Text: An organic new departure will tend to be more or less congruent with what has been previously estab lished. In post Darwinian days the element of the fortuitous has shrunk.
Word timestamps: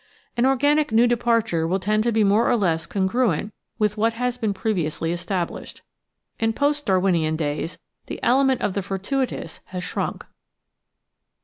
An 0.35 0.47
organic 0.47 0.91
new 0.91 1.05
departure 1.05 1.67
will 1.67 1.79
tend 1.79 2.01
to 2.05 2.11
be 2.11 2.23
more 2.23 2.49
or 2.49 2.55
less 2.57 2.87
congruent 2.87 3.53
with 3.77 3.97
what 3.97 4.13
has 4.13 4.35
been 4.35 4.51
previously 4.51 5.13
estab 5.13 5.51
lished. 5.51 5.81
In 6.39 6.53
post 6.53 6.87
Darwinian 6.87 7.35
days 7.35 7.77
the 8.07 8.19
element 8.23 8.61
of 8.61 8.73
the 8.73 8.81
fortuitous 8.81 9.59
has 9.65 9.83
shrunk. 9.83 10.25